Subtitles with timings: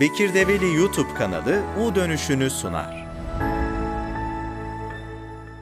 [0.00, 3.06] Bekir Develi YouTube kanalı U Dönüşünü sunar.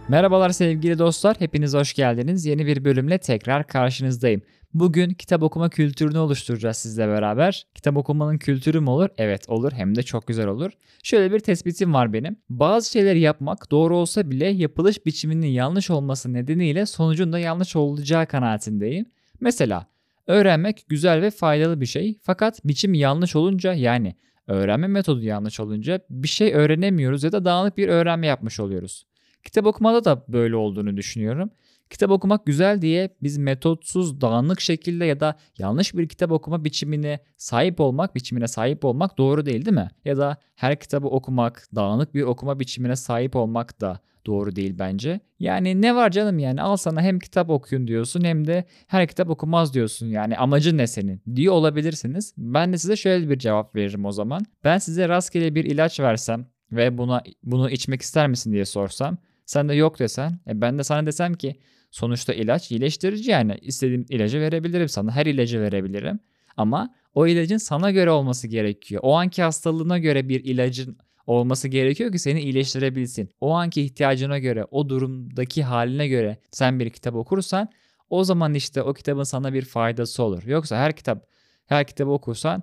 [0.08, 2.47] Merhabalar sevgili dostlar, hepiniz hoş geldiniz.
[2.47, 4.43] Yeni bir bölümle tekrar karşınızdayım.
[4.73, 7.67] Bugün kitap okuma kültürünü oluşturacağız sizle beraber.
[7.75, 9.09] Kitap okumanın kültürü mü olur?
[9.19, 10.71] Evet olur hem de çok güzel olur.
[11.03, 12.37] Şöyle bir tespitim var benim.
[12.48, 18.27] Bazı şeyleri yapmak doğru olsa bile yapılış biçiminin yanlış olması nedeniyle sonucun da yanlış olacağı
[18.27, 19.07] kanaatindeyim.
[19.41, 19.93] Mesela
[20.27, 24.16] öğrenmek güzel ve faydalı bir şey fakat biçim yanlış olunca yani
[24.46, 29.07] öğrenme metodu yanlış olunca bir şey öğrenemiyoruz ya da dağınık bir öğrenme yapmış oluyoruz.
[29.44, 31.50] Kitap okumada da böyle olduğunu düşünüyorum.
[31.90, 37.20] Kitap okumak güzel diye biz metotsuz, dağınık şekilde ya da yanlış bir kitap okuma biçimine
[37.36, 39.91] sahip olmak, biçimine sahip olmak doğru değil değil mi?
[40.05, 45.20] Ya da her kitabı okumak, dağınık bir okuma biçimine sahip olmak da doğru değil bence.
[45.39, 49.31] Yani ne var canım yani al sana hem kitap okuyun diyorsun hem de her kitap
[49.31, 50.06] okumaz diyorsun.
[50.06, 52.34] Yani amacın ne senin diyor olabilirsiniz.
[52.37, 54.42] Ben de size şöyle bir cevap veririm o zaman.
[54.64, 59.69] Ben size rastgele bir ilaç versem ve buna bunu içmek ister misin diye sorsam sen
[59.69, 64.41] de yok desen e ben de sana desem ki sonuçta ilaç iyileştirici yani istediğim ilacı
[64.41, 66.20] verebilirim sana her ilacı verebilirim
[66.56, 69.00] ama o ilacın sana göre olması gerekiyor.
[69.05, 73.30] O anki hastalığına göre bir ilacın olması gerekiyor ki seni iyileştirebilsin.
[73.41, 77.69] O anki ihtiyacına göre, o durumdaki haline göre sen bir kitap okursan
[78.11, 80.42] o zaman işte o kitabın sana bir faydası olur.
[80.47, 81.27] Yoksa her kitap
[81.66, 82.62] her kitabı okursan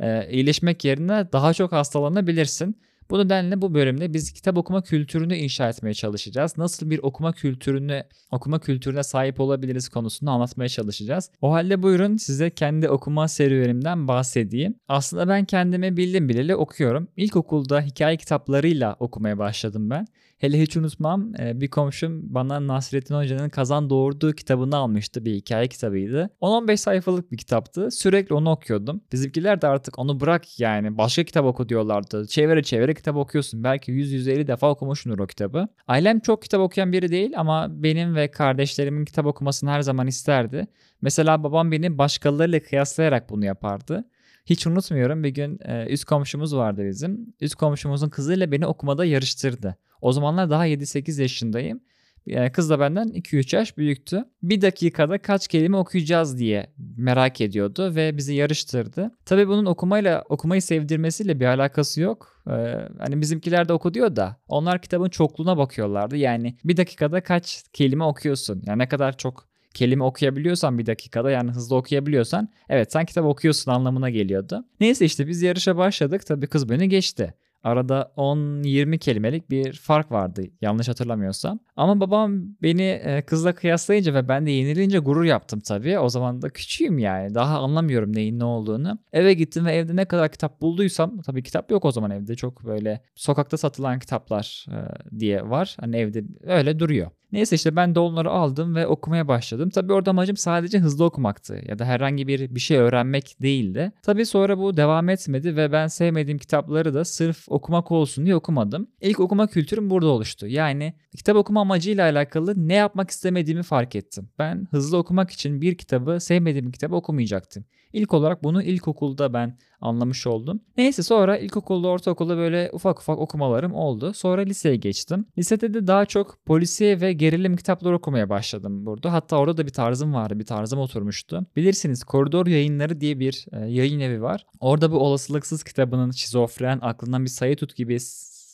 [0.00, 2.82] e, iyileşmek yerine daha çok hastalanabilirsin.
[3.12, 6.58] Bu nedenle bu bölümde biz kitap okuma kültürünü inşa etmeye çalışacağız.
[6.58, 11.30] Nasıl bir okuma kültürünü, okuma kültürüne sahip olabiliriz konusunu anlatmaya çalışacağız.
[11.40, 14.74] O halde buyurun size kendi okuma serüvenimden bahsedeyim.
[14.88, 17.08] Aslında ben kendime bildim bileli okuyorum.
[17.16, 20.06] İlkokulda hikaye kitaplarıyla okumaya başladım ben.
[20.42, 25.24] Hele hiç unutmam e, bir komşum bana Nasrettin Hoca'nın Kazan Doğurduğu kitabını almıştı.
[25.24, 26.30] Bir hikaye kitabıydı.
[26.40, 27.90] 10-15 sayfalık bir kitaptı.
[27.90, 29.00] Sürekli onu okuyordum.
[29.12, 32.26] Bizimkiler de artık onu bırak yani başka kitap oku diyorlardı.
[32.26, 33.64] Çevire çevire kitap okuyorsun.
[33.64, 35.68] Belki 100-150 defa okumuşsundur o kitabı.
[35.88, 40.66] Ailem çok kitap okuyan biri değil ama benim ve kardeşlerimin kitap okumasını her zaman isterdi.
[41.00, 44.04] Mesela babam beni başkalarıyla kıyaslayarak bunu yapardı.
[44.46, 47.34] Hiç unutmuyorum bir gün e, üst komşumuz vardı bizim.
[47.40, 49.76] Üst komşumuzun kızıyla beni okumada yarıştırdı.
[50.00, 51.80] O zamanlar daha 7-8 yaşındayım.
[52.26, 54.24] Yani kız da benden 2-3 yaş büyüktü.
[54.42, 59.10] Bir dakikada kaç kelime okuyacağız diye merak ediyordu ve bizi yarıştırdı.
[59.24, 62.42] Tabii bunun okumayla okumayı sevdirmesiyle bir alakası yok.
[62.46, 62.50] Ee,
[62.98, 66.16] hani bizimkiler de oku diyor da onlar kitabın çokluğuna bakıyorlardı.
[66.16, 68.62] Yani bir dakikada kaç kelime okuyorsun?
[68.66, 73.70] Yani ne kadar çok kelime okuyabiliyorsan bir dakikada yani hızlı okuyabiliyorsan evet sen kitap okuyorsun
[73.70, 74.64] anlamına geliyordu.
[74.80, 76.26] Neyse işte biz yarışa başladık.
[76.26, 77.34] Tabii kız beni geçti.
[77.64, 81.58] Arada 10-20 kelimelik bir fark vardı yanlış hatırlamıyorsam.
[81.76, 85.98] Ama babam beni e, kızla kıyaslayınca ve ben de yenilince gurur yaptım tabii.
[85.98, 87.34] O zaman da küçüğüm yani.
[87.34, 88.98] Daha anlamıyorum neyin ne olduğunu.
[89.12, 92.34] Eve gittim ve evde ne kadar kitap bulduysam tabii kitap yok o zaman evde.
[92.34, 94.76] Çok böyle sokakta satılan kitaplar e,
[95.18, 95.76] diye var.
[95.80, 97.10] Hani evde öyle duruyor.
[97.32, 99.70] Neyse işte ben de onları aldım ve okumaya başladım.
[99.70, 103.92] Tabii orada amacım sadece hızlı okumaktı ya da herhangi bir bir şey öğrenmek değildi.
[104.02, 108.88] Tabii sonra bu devam etmedi ve ben sevmediğim kitapları da sırf okumak olsun diye okumadım.
[109.00, 110.46] İlk okuma kültürüm burada oluştu.
[110.46, 114.28] Yani kitap okuma amacıyla alakalı ne yapmak istemediğimi fark ettim.
[114.38, 117.64] Ben hızlı okumak için bir kitabı sevmediğim bir kitabı okumayacaktım.
[117.92, 120.60] İlk olarak bunu ilkokulda ben anlamış oldum.
[120.76, 124.12] Neyse sonra ilkokulda, ortaokulda böyle ufak ufak okumalarım oldu.
[124.14, 125.26] Sonra liseye geçtim.
[125.38, 129.12] Lisede de daha çok polisiye ve gerilim kitapları okumaya başladım burada.
[129.12, 131.46] Hatta orada da bir tarzım vardı, bir tarzım oturmuştu.
[131.56, 134.46] Bilirsiniz Koridor Yayınları diye bir e, yayın evi var.
[134.60, 137.94] Orada bu olasılıksız kitabının şizofren, aklından bir sayı tut gibi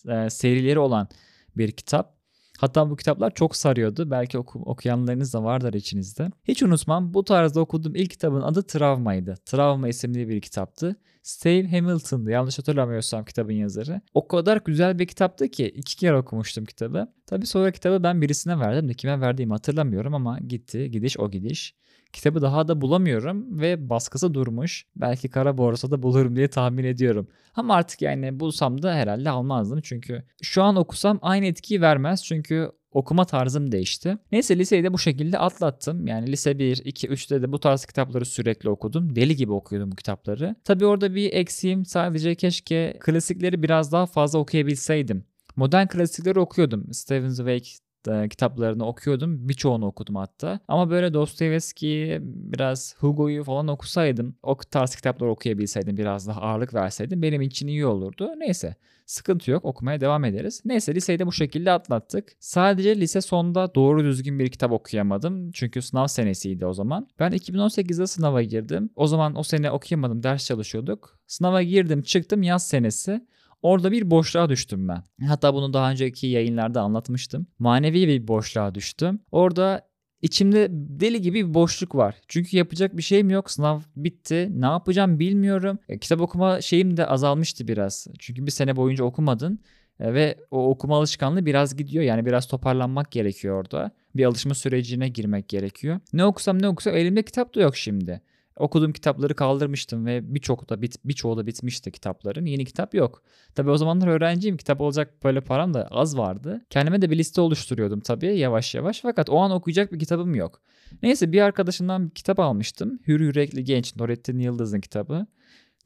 [0.09, 1.09] e, serileri olan
[1.57, 2.18] bir kitap.
[2.59, 4.11] Hatta bu kitaplar çok sarıyordu.
[4.11, 6.31] Belki oku, okuyanlarınız da vardır içinizde.
[6.45, 9.35] Hiç unutmam bu tarzda okuduğum ilk kitabın adı Travma'ydı.
[9.45, 10.97] Travma isimli bir kitaptı.
[11.23, 14.01] Steve Hamilton'dı yanlış hatırlamıyorsam kitabın yazarı.
[14.15, 17.09] O kadar güzel bir kitaptı ki iki kere okumuştum kitabı.
[17.27, 21.75] Tabi sonra kitabı ben birisine verdim de kime verdiğimi hatırlamıyorum ama gitti gidiş o gidiş.
[22.13, 24.87] Kitabı daha da bulamıyorum ve baskısı durmuş.
[24.97, 27.29] Belki kara borsada bulurum diye tahmin ediyorum.
[27.55, 29.81] Ama artık yani bulsam da herhalde almazdım.
[29.81, 32.25] Çünkü şu an okusam aynı etkiyi vermez.
[32.25, 34.19] Çünkü okuma tarzım değişti.
[34.33, 36.07] Neyse liseyi de bu şekilde atlattım.
[36.07, 39.17] Yani lise 1, 2, 3'te de bu tarz kitapları sürekli okudum.
[39.17, 40.57] Deli gibi okuyordum bu kitapları.
[40.65, 45.25] Tabi orada bir eksiğim sadece keşke klasikleri biraz daha fazla okuyabilseydim.
[45.57, 46.93] Modern klasikleri okuyordum.
[46.93, 47.65] Stephen Zweig
[48.09, 49.49] e, kitaplarını okuyordum.
[49.49, 50.61] Birçoğunu okudum hatta.
[50.69, 57.23] Ama böyle Dostoyevski, biraz Hugo'yu falan okusaydım, o tarz kitapları okuyabilseydim, biraz daha ağırlık verseydim
[57.23, 58.31] benim için iyi olurdu.
[58.39, 58.77] Neyse.
[59.07, 60.63] Sıkıntı yok okumaya devam ederiz.
[60.65, 62.33] Neyse liseyi de bu şekilde atlattık.
[62.41, 65.53] Sadece lise sonunda doğru düzgün bir kitap okuyamadım.
[65.53, 67.09] Çünkü sınav senesiydi o zaman.
[67.19, 68.91] Ben 2018'de sınava girdim.
[68.97, 71.19] O zaman o sene okuyamadım ders çalışıyorduk.
[71.27, 73.27] Sınava girdim çıktım yaz senesi.
[73.63, 75.27] Orada bir boşluğa düştüm ben.
[75.27, 77.47] Hatta bunu daha önceki yayınlarda anlatmıştım.
[77.59, 79.21] Manevi bir boşluğa düştüm.
[79.33, 79.89] Orada
[80.23, 82.15] içimde deli gibi bir boşluk var.
[82.29, 83.51] Çünkü yapacak bir şeyim yok.
[83.51, 84.49] Sınav bitti.
[84.55, 85.79] Ne yapacağım bilmiyorum.
[85.89, 88.07] E, kitap okuma şeyim de azalmıştı biraz.
[88.19, 89.61] Çünkü bir sene boyunca okumadın.
[90.01, 92.05] E, ve o okuma alışkanlığı biraz gidiyor.
[92.05, 93.91] Yani biraz toparlanmak gerekiyor orada.
[94.17, 96.01] Bir alışma sürecine girmek gerekiyor.
[96.13, 98.21] Ne okusam ne okusam elimde kitap da yok şimdi.
[98.59, 102.47] Okuduğum kitapları kaldırmıştım ve birçok da bit, birçoğu da bitmişti kitapların.
[102.47, 103.23] Yeni kitap yok.
[103.55, 104.57] Tabii o zamanlar öğrenciyim.
[104.57, 106.61] Kitap olacak böyle param da az vardı.
[106.71, 109.01] Kendime de bir liste oluşturuyordum tabii yavaş yavaş.
[109.01, 110.61] Fakat o an okuyacak bir kitabım yok.
[111.03, 112.99] Neyse bir arkadaşımdan bir kitap almıştım.
[113.07, 115.27] Hür Yürekli Genç Nurettin Yıldız'ın kitabı.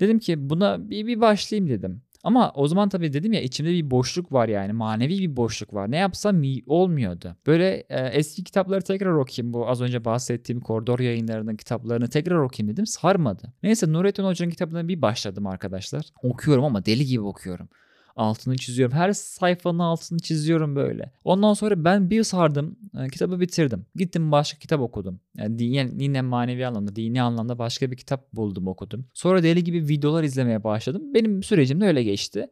[0.00, 2.02] Dedim ki buna bir, bir başlayayım dedim.
[2.22, 5.90] Ama o zaman tabii dedim ya içimde bir boşluk var yani manevi bir boşluk var.
[5.90, 7.36] Ne yapsam olmuyordu.
[7.46, 9.54] Böyle e, eski kitapları tekrar okuyayım.
[9.54, 12.86] Bu az önce bahsettiğim koridor yayınlarının kitaplarını tekrar okuyayım dedim.
[12.86, 13.52] Sarmadı.
[13.62, 16.04] Neyse Nurettin Hoca'nın kitabına bir başladım arkadaşlar.
[16.22, 17.68] Okuyorum ama deli gibi okuyorum
[18.16, 18.96] altını çiziyorum.
[18.96, 21.12] Her sayfanın altını çiziyorum böyle.
[21.24, 22.76] Ondan sonra ben bir sardım.
[22.98, 23.86] E, kitabı bitirdim.
[23.94, 25.20] Gittim başka kitap okudum.
[25.36, 25.62] Yani
[26.02, 29.06] yine manevi anlamda, dini anlamda başka bir kitap buldum okudum.
[29.14, 31.14] Sonra deli gibi videolar izlemeye başladım.
[31.14, 32.46] Benim sürecim de öyle geçti.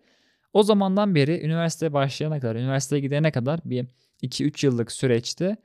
[0.52, 3.86] O zamandan beri üniversiteye başlayana kadar, üniversiteye gidene kadar bir
[4.22, 5.56] 2-3 yıllık süreçte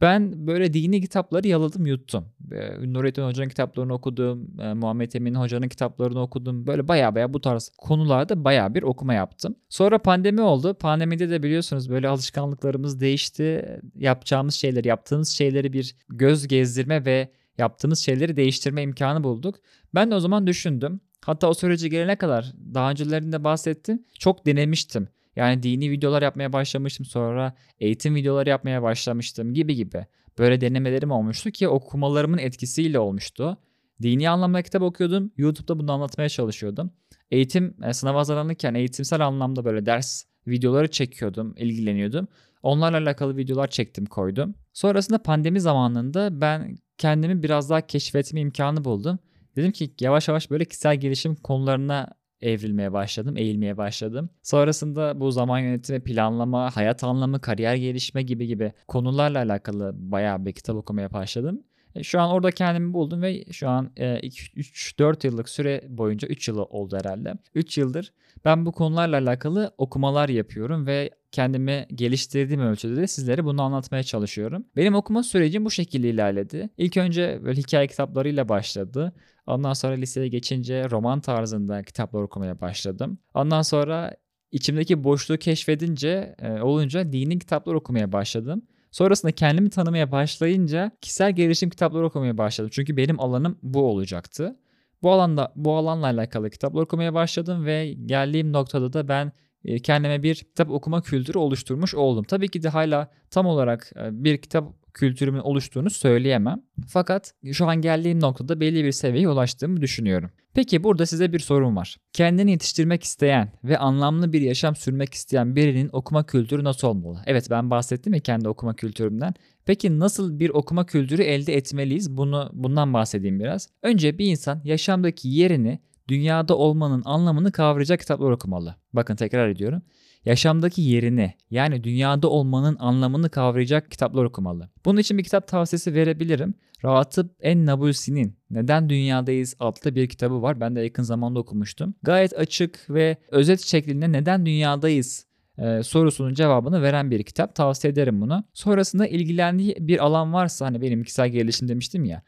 [0.00, 2.24] ben böyle dini kitapları yaladım yuttum.
[2.52, 4.60] E, Nurettin Hoca'nın kitaplarını okudum.
[4.60, 6.66] E, Muhammed Emin Hoca'nın kitaplarını okudum.
[6.66, 9.56] Böyle baya baya bu tarz konularda baya bir okuma yaptım.
[9.68, 10.74] Sonra pandemi oldu.
[10.74, 13.80] Pandemide de biliyorsunuz böyle alışkanlıklarımız değişti.
[13.94, 19.54] Yapacağımız şeyleri, yaptığımız şeyleri bir göz gezdirme ve yaptığımız şeyleri değiştirme imkanı bulduk.
[19.94, 21.00] Ben de o zaman düşündüm.
[21.24, 24.04] Hatta o sürece gelene kadar daha öncelerinde bahsettim.
[24.18, 25.08] Çok denemiştim.
[25.36, 30.06] Yani dini videolar yapmaya başlamıştım sonra eğitim videoları yapmaya başlamıştım gibi gibi.
[30.38, 33.56] Böyle denemelerim olmuştu ki okumalarımın etkisiyle olmuştu.
[34.02, 35.32] Dini anlamda kitap okuyordum.
[35.36, 36.90] YouTube'da bunu anlatmaya çalışıyordum.
[37.30, 42.28] Eğitim e, sınav hazırlanırken eğitimsel anlamda böyle ders videoları çekiyordum, ilgileniyordum.
[42.62, 44.54] Onlarla alakalı videolar çektim, koydum.
[44.72, 49.18] Sonrasında pandemi zamanında ben kendimi biraz daha keşfetme imkanı buldum.
[49.56, 52.08] Dedim ki yavaş yavaş böyle kişisel gelişim konularına
[52.40, 54.30] evrilmeye başladım, eğilmeye başladım.
[54.42, 60.52] Sonrasında bu zaman yönetimi, planlama, hayat anlamı, kariyer gelişme gibi gibi konularla alakalı bayağı bir
[60.52, 61.62] kitap okumaya başladım.
[61.94, 66.48] E, şu an orada kendimi buldum ve şu an 3-4 e, yıllık süre boyunca 3
[66.48, 67.34] yıl oldu herhalde.
[67.54, 68.12] 3 yıldır
[68.44, 74.66] ben bu konularla alakalı okumalar yapıyorum ve kendimi geliştirdiğim ölçüde de sizlere bunu anlatmaya çalışıyorum.
[74.76, 76.70] Benim okuma sürecim bu şekilde ilerledi.
[76.78, 79.12] İlk önce böyle hikaye kitaplarıyla başladı.
[79.46, 83.18] Ondan sonra liseye geçince roman tarzında kitaplar okumaya başladım.
[83.34, 84.16] Ondan sonra
[84.52, 88.62] içimdeki boşluğu keşfedince e, olunca dini kitaplar okumaya başladım.
[88.90, 92.70] Sonrasında kendimi tanımaya başlayınca kişisel gelişim kitapları okumaya başladım.
[92.72, 94.56] Çünkü benim alanım bu olacaktı.
[95.02, 99.32] Bu alanda bu alanla alakalı kitaplar okumaya başladım ve geldiğim noktada da ben
[99.64, 102.24] e, kendime bir kitap okuma kültürü oluşturmuş oldum.
[102.24, 106.62] Tabii ki de hala tam olarak e, bir kitap kültürümün oluştuğunu söyleyemem.
[106.88, 110.30] Fakat şu an geldiğim noktada belli bir seviyeye ulaştığımı düşünüyorum.
[110.54, 111.96] Peki burada size bir sorum var.
[112.12, 117.22] Kendini yetiştirmek isteyen ve anlamlı bir yaşam sürmek isteyen birinin okuma kültürü nasıl olmalı?
[117.26, 119.34] Evet ben bahsettim ya kendi okuma kültürümden.
[119.66, 122.16] Peki nasıl bir okuma kültürü elde etmeliyiz?
[122.16, 123.68] Bunu bundan bahsedeyim biraz.
[123.82, 125.78] Önce bir insan yaşamdaki yerini
[126.08, 128.76] dünyada olmanın anlamını kavrayacak kitaplar okumalı.
[128.92, 129.82] Bakın tekrar ediyorum
[130.26, 134.70] yaşamdaki yerini yani dünyada olmanın anlamını kavrayacak kitaplar okumalı.
[134.84, 136.54] Bunun için bir kitap tavsiyesi verebilirim.
[136.84, 140.60] Rahatip En Nabulsi'nin Neden Dünyadayız adlı bir kitabı var.
[140.60, 141.94] Ben de yakın zamanda okumuştum.
[142.02, 145.26] Gayet açık ve özet şeklinde neden dünyadayız
[145.58, 147.54] e, sorusunun cevabını veren bir kitap.
[147.54, 148.44] Tavsiye ederim bunu.
[148.52, 152.22] Sonrasında ilgilendiği bir alan varsa hani benim kişisel gelişim demiştim ya.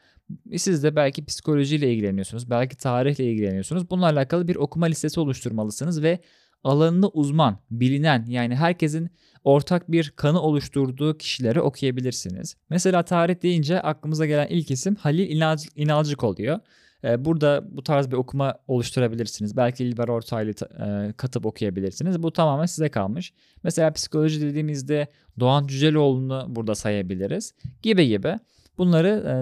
[0.57, 3.89] Siz de belki psikolojiyle ilgileniyorsunuz, belki tarihle ilgileniyorsunuz.
[3.89, 6.19] Bununla alakalı bir okuma listesi oluşturmalısınız ve
[6.63, 9.09] alanında uzman, bilinen yani herkesin
[9.43, 12.55] ortak bir kanı oluşturduğu kişileri okuyabilirsiniz.
[12.69, 15.29] Mesela tarih deyince aklımıza gelen ilk isim Halil
[15.75, 16.59] İnalcık, oluyor.
[17.03, 19.57] Ee, burada bu tarz bir okuma oluşturabilirsiniz.
[19.57, 22.23] Belki İlber Ortaylı e, katıp okuyabilirsiniz.
[22.23, 23.33] Bu tamamen size kalmış.
[23.63, 25.07] Mesela psikoloji dediğimizde
[25.39, 27.53] Doğan Cüceloğlu'nu burada sayabiliriz.
[27.81, 28.39] Gibi gibi.
[28.77, 29.33] Bunları e,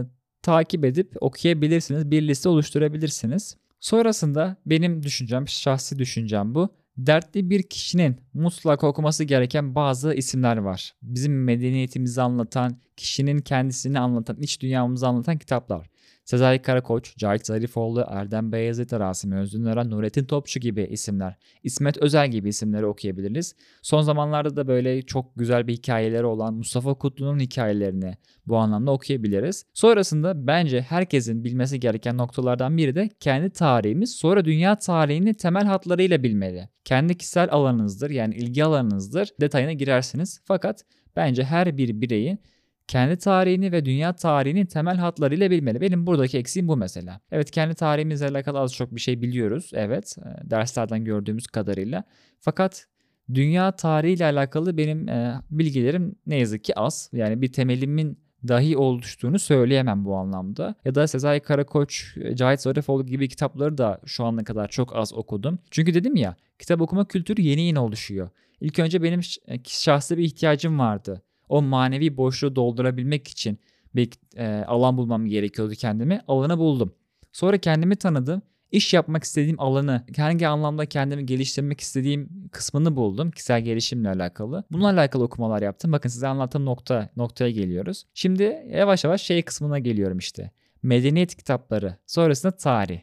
[0.42, 2.12] takip edip okuyabilirsiniz.
[2.12, 3.58] Bir liste oluşturabilirsiniz.
[3.80, 10.94] Sonrasında benim düşüncem, şahsi düşüncem bu Dertli bir kişinin mutlaka okuması gereken bazı isimler var.
[11.02, 15.90] Bizim medeniyetimizi anlatan, kişinin kendisini anlatan, iç dünyamızı anlatan kitaplar.
[16.28, 21.36] Sezai Karakoç, Cahit Zarifoğlu, Erdem Beyazıt, Rasim Özgünören, Nurettin Topçu gibi isimler.
[21.64, 23.56] İsmet Özel gibi isimleri okuyabiliriz.
[23.82, 28.18] Son zamanlarda da böyle çok güzel bir hikayeleri olan Mustafa Kutlu'nun hikayelerini
[28.48, 29.66] bu anlamda okuyabiliriz.
[29.74, 36.24] Sonrasında bence herkesin bilmesi gereken noktalardan biri de kendi tarihimiz sonra dünya tarihini temel hatlarıyla
[36.24, 36.70] bilmeli.
[36.86, 40.42] Kendi kişisel alanınızdır yani ilgi alanınızdır detayına girersiniz.
[40.46, 40.84] Fakat
[41.16, 42.40] bence her bir bireyin
[42.88, 45.82] kendi tarihini ve dünya tarihini temel hatlarıyla bilmeli.
[45.82, 47.22] Benim buradaki eksiğim bu mesela.
[47.32, 49.72] Evet kendi tarihimizle alakalı az çok bir şey biliyoruz.
[49.74, 52.04] Evet e, derslerden gördüğümüz kadarıyla.
[52.40, 52.88] Fakat
[53.34, 57.10] dünya tarihiyle alakalı benim e, bilgilerim ne yazık ki az.
[57.14, 60.76] Yani bir temelimin dahi oluştuğunu söyleyemem bu anlamda.
[60.86, 65.60] Ya da Sezai Karakoç, Cahit Zarifoğlu gibi kitapları da şu ana kadar çok az okudum.
[65.72, 68.30] Çünkü dedim ya kitap okuma kültürü yeni yeni oluşuyor.
[68.62, 69.22] İlk önce benim
[69.64, 73.60] şahsi bir ihtiyacım vardı o manevi boşluğu doldurabilmek için
[73.96, 76.22] bir e, alan bulmam gerekiyordu kendime.
[76.28, 76.94] Alanı buldum.
[77.32, 78.42] Sonra kendimi tanıdım.
[78.72, 83.32] İş yapmak istediğim alanı, hangi anlamda kendimi geliştirmek istediğim kısmını buldum.
[83.32, 84.64] Kişisel gelişimle alakalı.
[84.72, 85.92] Bununla alakalı okumalar yaptım.
[85.92, 88.04] Bakın size anlattığım nokta, noktaya geliyoruz.
[88.14, 90.52] Şimdi yavaş yavaş şey kısmına geliyorum işte.
[90.84, 93.00] Medeniyet kitapları, sonrasında tarih.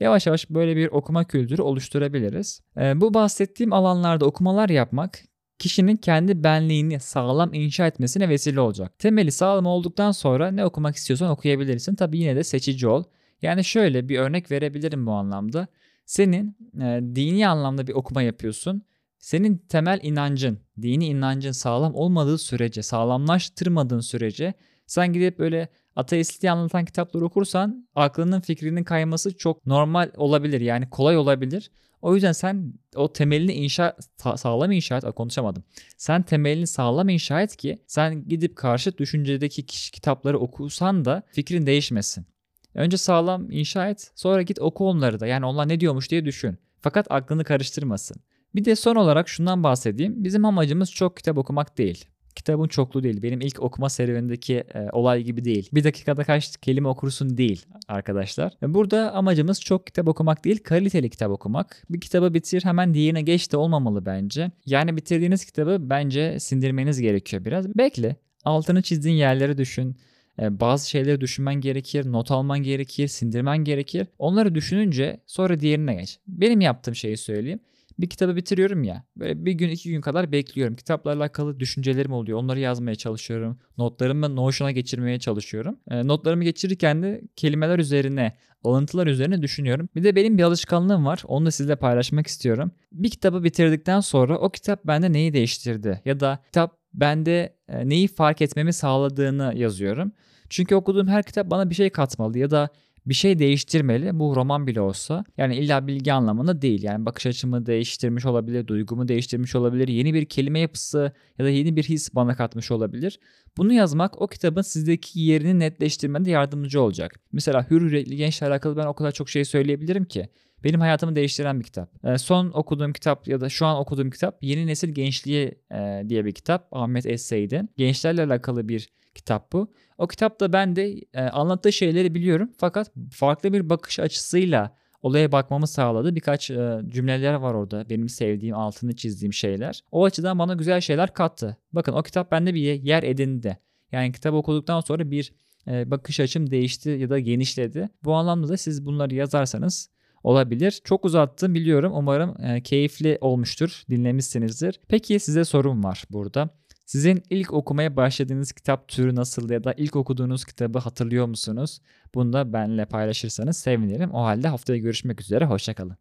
[0.00, 2.60] Yavaş yavaş böyle bir okuma kültürü oluşturabiliriz.
[2.76, 5.20] Ee, bu bahsettiğim alanlarda okumalar yapmak
[5.58, 8.98] kişinin kendi benliğini sağlam inşa etmesine vesile olacak.
[8.98, 11.94] Temeli sağlam olduktan sonra ne okumak istiyorsan okuyabilirsin.
[11.94, 13.04] Tabi yine de seçici ol.
[13.42, 15.66] Yani şöyle bir örnek verebilirim bu anlamda.
[16.06, 18.82] Senin e, dini anlamda bir okuma yapıyorsun.
[19.18, 24.54] Senin temel inancın, dini inancın sağlam olmadığı sürece, sağlamlaştırmadığın sürece
[24.86, 30.60] sen gidip böyle ateistliği anlatan kitapları okursan aklının fikrinin kayması çok normal olabilir.
[30.60, 31.70] Yani kolay olabilir.
[32.02, 33.96] O yüzden sen o temelini inşa
[34.36, 35.64] sağlam inşa et konuşamadım.
[35.96, 42.26] Sen temelini sağlam inşa et ki sen gidip karşı düşüncedeki kitapları okusan da fikrin değişmesin.
[42.74, 46.58] Önce sağlam inşa et sonra git oku onları da yani onlar ne diyormuş diye düşün.
[46.80, 48.16] Fakat aklını karıştırmasın.
[48.54, 50.24] Bir de son olarak şundan bahsedeyim.
[50.24, 52.04] Bizim amacımız çok kitap okumak değil
[52.36, 53.22] kitabın çoklu değil.
[53.22, 55.68] Benim ilk okuma serüvenindeki e, olay gibi değil.
[55.72, 58.52] Bir dakikada kaç kelime okursun değil arkadaşlar.
[58.62, 61.84] E, burada amacımız çok kitap okumak değil, kaliteli kitap okumak.
[61.90, 64.50] Bir kitabı bitir hemen diğerine geç de olmamalı bence.
[64.66, 67.78] Yani bitirdiğiniz kitabı bence sindirmeniz gerekiyor biraz.
[67.78, 68.16] Bekle.
[68.44, 69.96] Altını çizdiğin yerleri düşün.
[70.42, 74.06] E, bazı şeyleri düşünmen gerekir, not alman gerekir, sindirmen gerekir.
[74.18, 76.18] Onları düşününce sonra diğerine geç.
[76.28, 77.60] Benim yaptığım şeyi söyleyeyim
[77.98, 79.04] bir kitabı bitiriyorum ya.
[79.16, 80.76] Böyle bir gün iki gün kadar bekliyorum.
[80.76, 82.38] Kitapla alakalı düşüncelerim oluyor.
[82.38, 83.58] Onları yazmaya çalışıyorum.
[83.78, 85.78] Notlarımı Notion'a geçirmeye çalışıyorum.
[85.90, 89.88] E, notlarımı geçirirken de kelimeler üzerine, alıntılar üzerine düşünüyorum.
[89.96, 91.22] Bir de benim bir alışkanlığım var.
[91.26, 92.70] Onu da sizle paylaşmak istiyorum.
[92.92, 96.00] Bir kitabı bitirdikten sonra o kitap bende neyi değiştirdi?
[96.04, 100.12] Ya da kitap bende e, neyi fark etmemi sağladığını yazıyorum.
[100.50, 102.68] Çünkü okuduğum her kitap bana bir şey katmalı ya da
[103.06, 104.18] bir şey değiştirmeli.
[104.18, 105.24] Bu roman bile olsa.
[105.36, 106.82] Yani illa bilgi anlamında değil.
[106.82, 111.76] Yani bakış açımı değiştirmiş olabilir, duygumu değiştirmiş olabilir, yeni bir kelime yapısı ya da yeni
[111.76, 113.18] bir his bana katmış olabilir.
[113.56, 117.20] Bunu yazmak o kitabın sizdeki yerini netleştirmede yardımcı olacak.
[117.32, 120.28] Mesela Hür Yürekli Gençle alakalı ben o kadar çok şey söyleyebilirim ki.
[120.66, 122.04] Benim hayatımı değiştiren bir kitap.
[122.04, 126.24] E, son okuduğum kitap ya da şu an okuduğum kitap Yeni Nesil Gençliği e, diye
[126.24, 126.68] bir kitap.
[126.72, 127.68] Ahmet Essay'den.
[127.76, 129.72] Gençlerle alakalı bir kitap bu.
[129.98, 135.66] O kitapta ben de e, anlattığı şeyleri biliyorum fakat farklı bir bakış açısıyla olaya bakmamı
[135.66, 136.14] sağladı.
[136.14, 139.80] Birkaç e, cümleler var orada benim sevdiğim, altını çizdiğim şeyler.
[139.90, 141.56] O açıdan bana güzel şeyler kattı.
[141.72, 143.58] Bakın o kitap bende bir yer edindi.
[143.92, 145.32] Yani kitap okuduktan sonra bir
[145.68, 147.88] e, bakış açım değişti ya da genişledi.
[148.04, 149.95] Bu anlamda da siz bunları yazarsanız
[150.26, 150.80] olabilir.
[150.84, 151.92] Çok uzattım biliyorum.
[151.94, 154.80] Umarım e, keyifli olmuştur, dinlemişsinizdir.
[154.88, 156.48] Peki size sorum var burada.
[156.86, 161.80] Sizin ilk okumaya başladığınız kitap türü nasıl ya da ilk okuduğunuz kitabı hatırlıyor musunuz?
[162.14, 164.10] Bunu da benimle paylaşırsanız sevinirim.
[164.10, 165.44] O halde haftaya görüşmek üzere.
[165.44, 165.96] Hoşçakalın.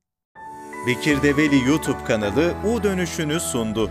[0.88, 3.90] Bekir Develi YouTube kanalı U dönüşünü sundu.